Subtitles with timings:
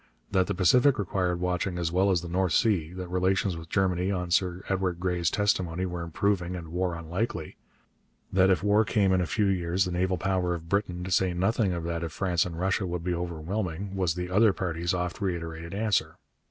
[0.31, 4.09] That the Pacific required watching as well as the North Sea; that relations with Germany,
[4.09, 7.55] on Sir Edward Grey's testimony, were improving and war unlikely;
[8.33, 11.35] that if war came in a few years the naval power of Britain, to say
[11.35, 15.21] nothing of that of France and Russia, would be overwhelming, was the other party's oft
[15.21, 16.15] reiterated answer.